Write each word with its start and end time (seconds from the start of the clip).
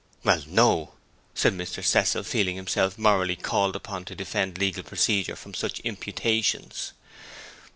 'Well, 0.23 0.43
no,' 0.47 0.93
said 1.35 1.53
Mr. 1.53 1.85
Cecil, 1.85 2.23
feeling 2.23 2.55
himself 2.55 2.97
morally 2.97 3.35
called 3.35 3.75
upon 3.75 4.03
to 4.05 4.15
defend 4.15 4.57
legal 4.57 4.81
procedure 4.81 5.35
from 5.35 5.53
such 5.53 5.79
imputations. 5.81 6.93